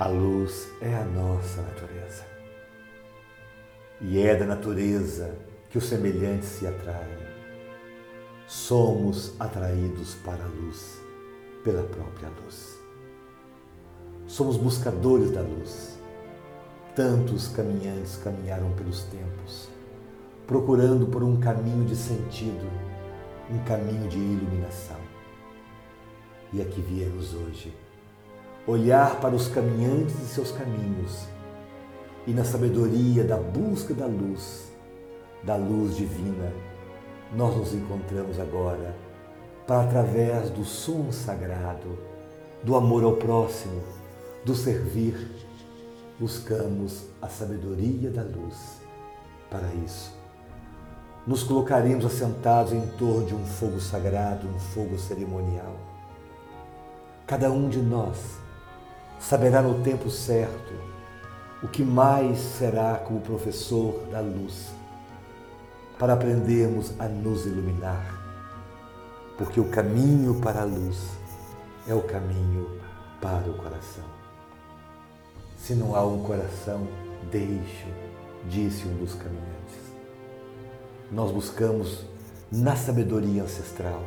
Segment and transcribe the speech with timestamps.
[0.00, 2.24] A luz é a nossa natureza.
[4.00, 5.36] E é da natureza
[5.68, 7.18] que os semelhantes se atraem.
[8.46, 10.98] Somos atraídos para a luz
[11.62, 12.80] pela própria luz.
[14.26, 15.98] Somos buscadores da luz.
[16.96, 19.68] Tantos caminhantes caminharam pelos tempos,
[20.46, 22.72] procurando por um caminho de sentido,
[23.50, 24.96] um caminho de iluminação.
[26.54, 27.70] E aqui viemos hoje
[28.66, 31.26] olhar para os caminhantes de seus caminhos
[32.26, 34.70] e na sabedoria da busca da luz,
[35.42, 36.52] da luz divina,
[37.34, 38.94] nós nos encontramos agora
[39.66, 41.98] para através do som sagrado,
[42.62, 43.80] do amor ao próximo,
[44.44, 45.30] do servir,
[46.18, 48.80] buscamos a sabedoria da luz.
[49.48, 50.12] Para isso,
[51.26, 55.76] nos colocaremos assentados em torno de um fogo sagrado, um fogo cerimonial.
[57.26, 58.38] Cada um de nós
[59.20, 60.72] saberá no tempo certo
[61.62, 64.70] o que mais será como professor da luz,
[65.98, 68.18] para aprendermos a nos iluminar,
[69.36, 70.96] porque o caminho para a luz
[71.86, 72.80] é o caminho
[73.20, 74.04] para o coração.
[75.58, 76.88] Se não há um coração,
[77.30, 77.86] deixe,
[78.48, 79.50] disse um dos caminhantes.
[81.12, 82.06] Nós buscamos
[82.50, 84.02] na sabedoria ancestral,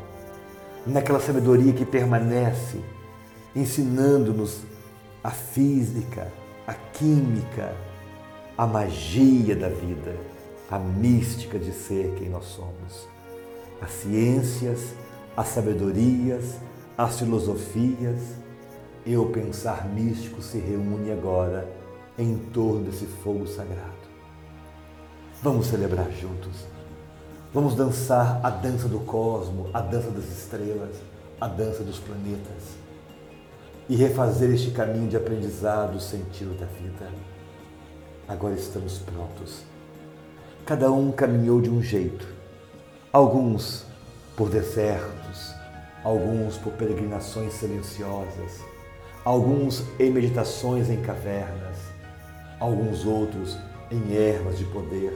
[0.88, 2.84] naquela sabedoria que permanece
[3.56, 4.62] ensinando-nos
[5.24, 6.32] a física,
[6.68, 7.74] a química,
[8.58, 10.18] a magia da vida,
[10.70, 13.08] a mística de ser quem nós somos.
[13.82, 14.94] As ciências,
[15.36, 16.58] as sabedorias,
[16.98, 18.22] as filosofias
[19.06, 21.68] e o pensar místico se reúne agora
[22.18, 24.04] em torno desse fogo sagrado.
[25.42, 26.68] Vamos celebrar juntos.
[27.54, 30.96] Vamos dançar a dança do cosmo, a dança das estrelas,
[31.40, 32.83] a dança dos planetas
[33.90, 37.12] e refazer este caminho de aprendizado, sentido da vida.
[38.28, 39.64] Agora estamos prontos.
[40.66, 42.26] Cada um caminhou de um jeito.
[43.12, 43.86] Alguns
[44.36, 45.54] por desertos,
[46.04, 48.64] alguns por peregrinações silenciosas,
[49.24, 51.78] alguns em meditações em cavernas,
[52.60, 53.58] alguns outros
[53.92, 55.14] em ervas de poder,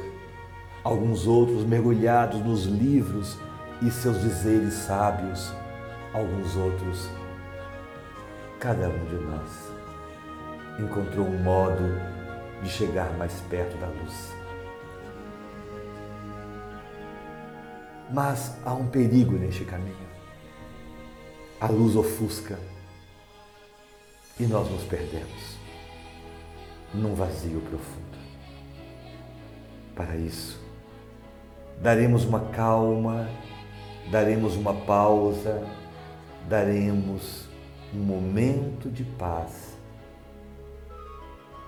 [0.84, 3.38] alguns outros mergulhados nos livros
[3.82, 5.52] e seus dizeres sábios,
[6.14, 7.10] alguns outros
[8.60, 9.72] cada um de nós
[10.80, 11.84] encontrou um modo
[12.64, 14.36] de chegar mais perto da luz.
[18.12, 20.08] Mas há um perigo neste caminho.
[21.60, 22.58] A luz ofusca
[24.40, 25.58] e nós nos perdemos
[26.94, 28.18] num vazio profundo.
[29.96, 30.60] Para isso,
[31.82, 33.28] daremos uma calma,
[34.12, 35.68] daremos uma pausa,
[36.48, 37.47] daremos
[37.94, 39.78] um momento de paz,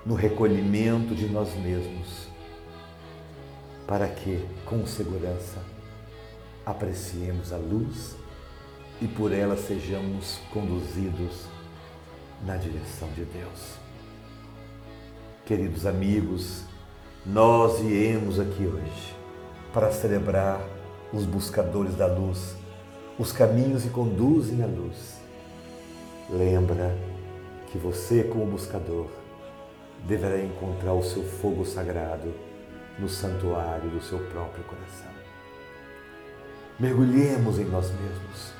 [0.06, 2.28] no recolhimento de nós mesmos,
[3.88, 5.60] para que, com segurança,
[6.66, 8.16] apreciemos a luz
[9.02, 11.46] e por ela sejamos conduzidos
[12.46, 13.76] na direção de Deus.
[15.46, 16.64] Queridos amigos,
[17.26, 19.16] nós viemos aqui hoje
[19.74, 20.62] para celebrar
[21.14, 22.56] os buscadores da luz,
[23.18, 25.19] os caminhos que conduzem à luz
[26.32, 26.96] Lembra
[27.72, 29.08] que você, como buscador,
[30.06, 32.34] deverá encontrar o seu fogo sagrado
[33.00, 35.12] no santuário do seu próprio coração.
[36.80, 38.54] Mergulhemos em nós mesmos.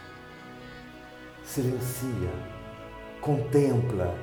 [1.44, 2.32] Silencia,
[3.22, 4.16] contempla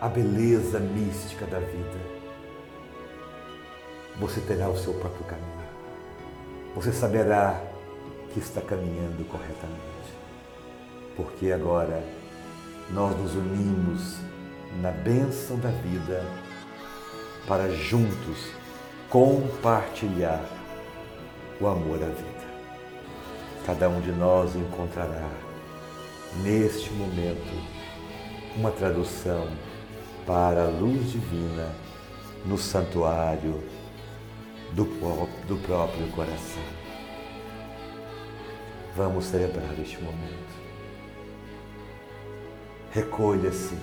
[0.00, 2.22] a beleza mística da vida.
[4.18, 5.62] Você terá o seu próprio caminho.
[6.74, 7.58] Você saberá
[8.32, 9.82] que está caminhando corretamente.
[11.16, 12.02] Porque agora
[12.92, 14.16] nós nos unimos
[14.80, 16.24] na bênção da vida
[17.46, 18.50] para juntos
[19.08, 20.44] compartilhar
[21.60, 22.42] o amor à vida.
[23.64, 25.28] Cada um de nós encontrará
[26.42, 27.82] neste momento
[28.56, 29.48] uma tradução
[30.26, 31.70] para a luz divina
[32.44, 33.62] no santuário
[34.72, 34.84] do,
[35.46, 36.62] do próprio coração.
[38.94, 40.71] Vamos celebrar este momento.
[42.92, 43.74] Recolha-se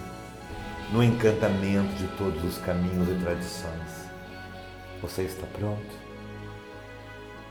[0.94, 4.08] no encantamento de todos os caminhos e tradições.
[5.02, 5.98] Você está pronto?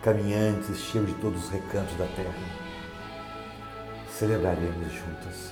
[0.00, 2.32] Caminhantes cheios de todos os recantos da terra.
[4.08, 5.50] Celebraremos juntos.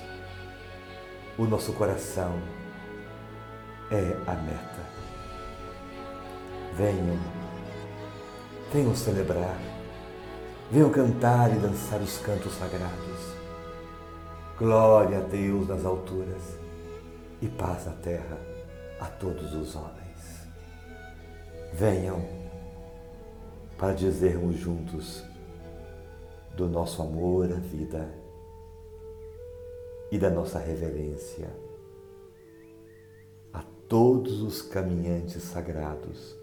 [1.36, 2.40] O nosso coração
[3.90, 4.86] é a meta.
[6.76, 7.18] Venham,
[8.72, 9.58] venham celebrar,
[10.70, 13.45] venham cantar e dançar os cantos sagrados
[14.58, 16.42] Glória a Deus nas alturas
[17.42, 18.38] e paz na terra
[18.98, 20.48] a todos os homens.
[21.74, 22.26] Venham
[23.76, 25.22] para dizermos juntos
[26.56, 28.10] do nosso amor à vida
[30.10, 31.54] e da nossa reverência
[33.52, 36.34] a todos os caminhantes sagrados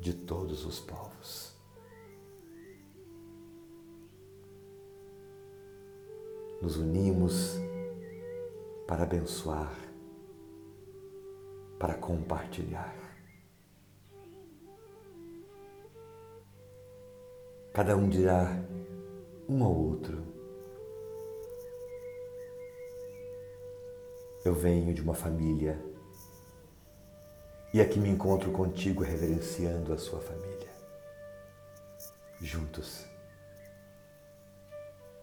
[0.00, 1.53] de todos os povos.
[6.64, 7.60] Nos unimos
[8.86, 9.70] para abençoar,
[11.78, 12.96] para compartilhar.
[17.70, 18.46] Cada um dirá
[19.46, 20.24] um ao outro:
[24.42, 25.78] Eu venho de uma família
[27.74, 30.72] e aqui me encontro contigo reverenciando a sua família.
[32.40, 33.06] Juntos,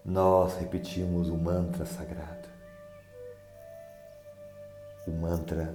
[0.04, 2.48] nós repetimos o mantra sagrado,
[5.06, 5.74] o mantra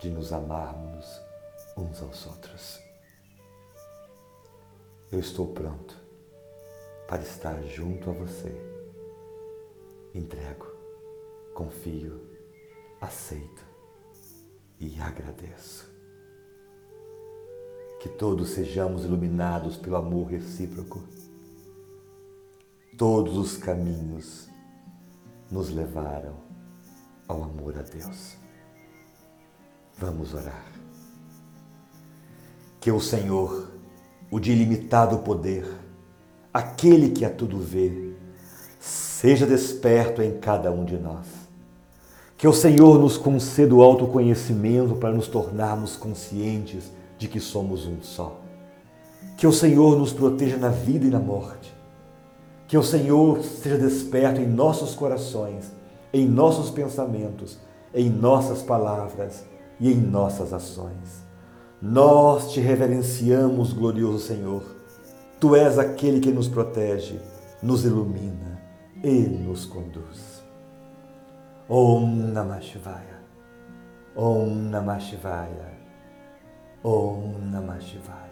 [0.00, 1.20] de nos amarmos
[1.76, 2.80] uns aos outros.
[5.10, 5.96] Eu estou pronto
[7.08, 8.54] para estar junto a você.
[10.14, 10.66] Entrego,
[11.52, 12.20] confio,
[13.00, 13.64] aceito
[14.78, 15.90] e agradeço.
[18.00, 21.02] Que todos sejamos iluminados pelo amor recíproco.
[23.00, 24.50] Todos os caminhos
[25.50, 26.34] nos levaram
[27.26, 28.36] ao amor a Deus.
[29.96, 30.66] Vamos orar.
[32.78, 33.70] Que o Senhor
[34.30, 35.66] o de ilimitado poder,
[36.52, 38.12] aquele que a tudo vê,
[38.78, 41.26] seja desperto em cada um de nós.
[42.36, 48.02] Que o Senhor nos conceda o autoconhecimento para nos tornarmos conscientes de que somos um
[48.02, 48.38] só.
[49.38, 51.69] Que o Senhor nos proteja na vida e na morte.
[52.70, 55.72] Que o Senhor seja desperto em nossos corações,
[56.12, 57.58] em nossos pensamentos,
[57.92, 59.44] em nossas palavras
[59.80, 61.26] e em nossas ações.
[61.82, 64.62] Nós te reverenciamos, glorioso Senhor.
[65.40, 67.20] Tu és aquele que nos protege,
[67.60, 68.62] nos ilumina
[69.02, 70.40] e nos conduz.
[71.68, 73.18] Om Namah Shivaya.
[74.14, 75.72] Om Namah Shivaya.
[76.84, 78.29] Om Namah Shivaya.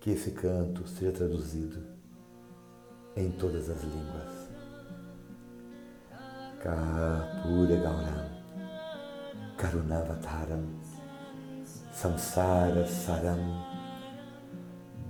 [0.00, 1.82] Que esse canto seja traduzido
[3.14, 4.50] em todas as línguas.
[6.62, 8.40] Kapura Gauram.
[9.60, 10.64] Karunavataram,
[11.92, 13.62] Samsara Saram,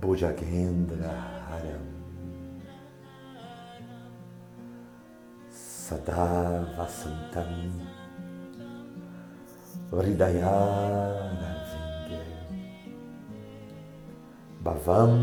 [0.01, 1.07] Bhujagendra
[1.47, 1.85] Haram,
[5.49, 7.87] Sada Vasantam,
[9.89, 11.50] Hridayara
[14.63, 15.17] Bhavam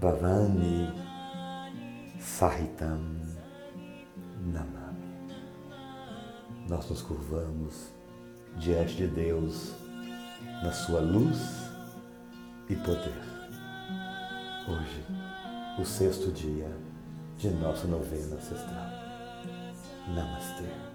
[0.00, 0.88] Bhavani
[2.20, 3.00] Sahitam
[4.40, 5.34] Namami.
[6.68, 7.88] Nós nos curvamos
[8.56, 9.72] diante de Deus
[10.62, 11.38] na sua luz
[12.68, 13.20] e poder.
[14.68, 15.04] Hoje,
[15.80, 16.70] o sexto dia
[17.36, 18.86] de nossa novena ancestral.
[20.14, 20.89] Namastê.